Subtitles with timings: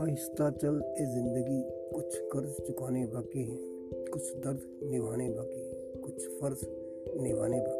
[0.00, 1.60] आहिस्ता चल ए ज़िंदगी
[1.94, 3.58] कुछ कर्ज चुकाने बाकी हैं,
[4.12, 6.64] कुछ दर्द निभाने बाकी हैं, कुछ फ़र्ज़
[7.22, 7.77] निभाने बाकी